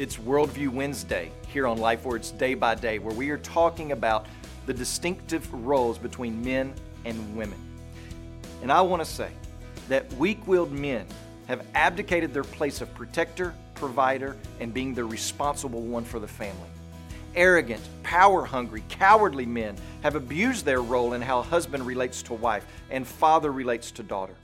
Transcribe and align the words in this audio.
It's 0.00 0.16
Worldview 0.16 0.70
Wednesday 0.70 1.30
here 1.48 1.66
on 1.66 1.76
Life 1.76 2.06
Words 2.06 2.30
Day 2.30 2.54
by 2.54 2.74
Day, 2.74 2.98
where 2.98 3.14
we 3.14 3.28
are 3.28 3.36
talking 3.36 3.92
about 3.92 4.24
the 4.64 4.72
distinctive 4.72 5.52
roles 5.52 5.98
between 5.98 6.42
men 6.42 6.72
and 7.04 7.36
women. 7.36 7.58
And 8.62 8.72
I 8.72 8.80
want 8.80 9.02
to 9.02 9.04
say 9.04 9.28
that 9.90 10.10
weak 10.14 10.46
willed 10.46 10.72
men 10.72 11.04
have 11.48 11.66
abdicated 11.74 12.32
their 12.32 12.44
place 12.44 12.80
of 12.80 12.94
protector, 12.94 13.54
provider, 13.74 14.38
and 14.58 14.72
being 14.72 14.94
the 14.94 15.04
responsible 15.04 15.82
one 15.82 16.04
for 16.04 16.18
the 16.18 16.26
family. 16.26 16.70
Arrogant, 17.36 17.82
power 18.02 18.46
hungry, 18.46 18.82
cowardly 18.88 19.44
men 19.44 19.76
have 20.02 20.14
abused 20.14 20.64
their 20.64 20.80
role 20.80 21.12
in 21.12 21.20
how 21.20 21.42
husband 21.42 21.84
relates 21.84 22.22
to 22.22 22.32
wife 22.32 22.64
and 22.90 23.06
father 23.06 23.52
relates 23.52 23.90
to 23.90 24.02
daughter. 24.02 24.36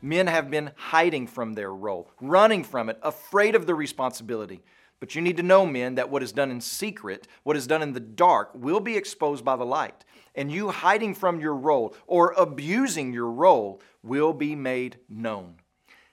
Men 0.00 0.26
have 0.26 0.50
been 0.50 0.70
hiding 0.74 1.26
from 1.26 1.52
their 1.52 1.74
role, 1.74 2.10
running 2.22 2.64
from 2.64 2.88
it, 2.88 2.98
afraid 3.02 3.54
of 3.54 3.66
the 3.66 3.74
responsibility. 3.74 4.62
But 4.98 5.14
you 5.14 5.20
need 5.20 5.36
to 5.36 5.42
know, 5.42 5.66
men, 5.66 5.96
that 5.96 6.10
what 6.10 6.22
is 6.22 6.32
done 6.32 6.50
in 6.50 6.60
secret, 6.60 7.28
what 7.42 7.56
is 7.56 7.66
done 7.66 7.82
in 7.82 7.92
the 7.92 8.00
dark, 8.00 8.50
will 8.54 8.80
be 8.80 8.96
exposed 8.96 9.44
by 9.44 9.56
the 9.56 9.66
light. 9.66 10.04
And 10.34 10.50
you 10.50 10.70
hiding 10.70 11.14
from 11.14 11.40
your 11.40 11.54
role 11.54 11.94
or 12.06 12.32
abusing 12.32 13.12
your 13.12 13.30
role 13.30 13.82
will 14.02 14.32
be 14.32 14.54
made 14.54 14.98
known. 15.08 15.56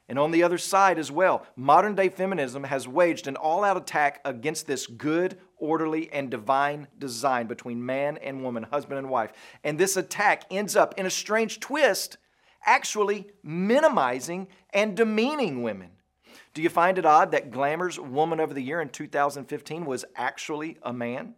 And 0.10 0.20
on 0.20 0.32
the 0.32 0.44
other 0.44 0.58
side 0.58 1.00
as 1.00 1.12
well, 1.12 1.46
modern 1.56 1.96
day 1.96 2.10
feminism 2.10 2.66
has 2.66 2.88
waged 2.88 3.28
an 3.28 3.38
all 3.38 3.64
out 3.64 3.78
attack 3.78 4.20
against 4.26 4.68
this 4.68 4.86
good, 4.86 5.40
orderly, 5.58 6.12
and 6.12 6.30
divine 6.30 6.88
design 7.00 7.48
between 7.48 7.86
man 7.86 8.18
and 8.18 8.44
woman, 8.44 8.64
husband 8.64 9.00
and 9.00 9.10
wife. 9.10 9.32
And 9.64 9.80
this 9.80 9.96
attack 9.96 10.44
ends 10.52 10.76
up 10.76 10.94
in 10.98 11.06
a 11.06 11.10
strange 11.10 11.62
twist, 11.62 12.18
actually 12.66 13.28
minimizing 13.44 14.50
and 14.74 14.96
demeaning 14.96 15.64
women. 15.64 15.92
Do 16.54 16.62
you 16.62 16.70
find 16.70 17.00
it 17.00 17.06
odd 17.06 17.32
that 17.32 17.50
Glamour's 17.50 18.00
Woman 18.00 18.40
of 18.40 18.54
the 18.54 18.62
Year 18.62 18.80
in 18.80 18.90
2015 18.90 19.86
was 19.86 20.06
actually 20.16 20.78
a 20.84 20.94
man? 20.94 21.34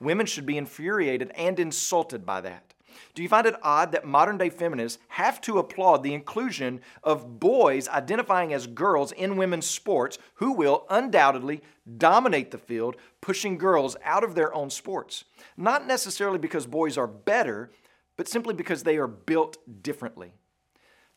Women 0.00 0.26
should 0.26 0.46
be 0.46 0.56
infuriated 0.56 1.30
and 1.36 1.60
insulted 1.60 2.26
by 2.26 2.40
that. 2.40 2.74
Do 3.14 3.22
you 3.22 3.28
find 3.28 3.46
it 3.46 3.54
odd 3.62 3.92
that 3.92 4.04
modern 4.04 4.36
day 4.36 4.50
feminists 4.50 4.98
have 5.08 5.40
to 5.42 5.58
applaud 5.58 6.02
the 6.02 6.14
inclusion 6.14 6.80
of 7.04 7.38
boys 7.38 7.88
identifying 7.88 8.52
as 8.52 8.66
girls 8.66 9.12
in 9.12 9.36
women's 9.36 9.66
sports 9.66 10.18
who 10.34 10.52
will 10.52 10.86
undoubtedly 10.90 11.62
dominate 11.96 12.50
the 12.50 12.58
field, 12.58 12.96
pushing 13.20 13.58
girls 13.58 13.96
out 14.02 14.24
of 14.24 14.34
their 14.34 14.52
own 14.52 14.70
sports? 14.70 15.24
Not 15.56 15.86
necessarily 15.86 16.38
because 16.38 16.66
boys 16.66 16.98
are 16.98 17.06
better, 17.06 17.70
but 18.16 18.26
simply 18.26 18.54
because 18.54 18.82
they 18.82 18.96
are 18.96 19.06
built 19.06 19.58
differently. 19.82 20.32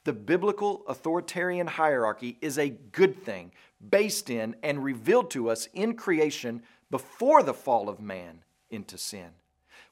The 0.03 0.13
biblical 0.13 0.83
authoritarian 0.87 1.67
hierarchy 1.67 2.37
is 2.41 2.57
a 2.57 2.69
good 2.69 3.23
thing, 3.23 3.51
based 3.89 4.29
in 4.29 4.55
and 4.63 4.83
revealed 4.83 5.29
to 5.31 5.49
us 5.49 5.67
in 5.73 5.95
creation 5.95 6.63
before 6.89 7.43
the 7.43 7.53
fall 7.53 7.87
of 7.87 7.99
man 7.99 8.43
into 8.71 8.97
sin. 8.97 9.29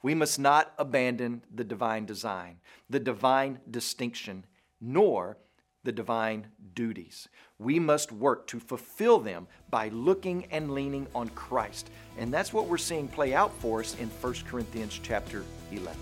We 0.01 0.15
must 0.15 0.39
not 0.39 0.73
abandon 0.77 1.43
the 1.53 1.63
divine 1.63 2.05
design, 2.05 2.57
the 2.89 2.99
divine 2.99 3.59
distinction, 3.69 4.45
nor 4.81 5.37
the 5.83 5.91
divine 5.91 6.47
duties. 6.73 7.27
We 7.57 7.79
must 7.79 8.11
work 8.11 8.47
to 8.47 8.59
fulfill 8.59 9.19
them 9.19 9.47
by 9.69 9.89
looking 9.89 10.45
and 10.45 10.71
leaning 10.71 11.07
on 11.13 11.29
Christ. 11.29 11.89
And 12.17 12.33
that's 12.33 12.53
what 12.53 12.67
we're 12.67 12.77
seeing 12.77 13.07
play 13.07 13.33
out 13.33 13.53
for 13.59 13.79
us 13.79 13.95
in 13.99 14.07
1 14.07 14.33
Corinthians 14.47 14.99
chapter 15.03 15.43
11. 15.71 15.97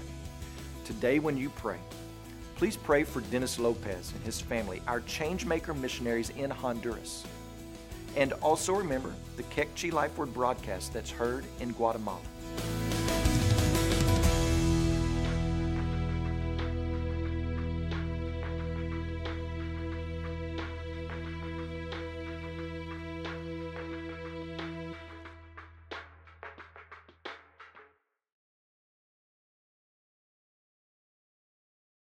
Today, 0.86 1.20
when 1.20 1.38
you 1.38 1.50
pray, 1.50 1.80
please 2.58 2.76
pray 2.76 3.04
for 3.04 3.22
Dennis 3.22 3.60
Lopez 3.60 4.12
and 4.16 4.24
his 4.24 4.42
family, 4.42 4.82
our 4.88 5.02
changemaker 5.02 5.80
missionaries 5.80 6.32
in 6.32 6.50
Honduras. 6.50 7.24
And 8.16 8.34
also 8.34 8.74
remember 8.74 9.14
the 9.36 9.44
Kekchi 9.44 9.94
Life 9.94 10.18
Word 10.18 10.34
broadcast 10.34 10.92
that's 10.92 11.12
heard 11.12 11.46
in 11.60 11.72
Guatemala. 11.74 12.20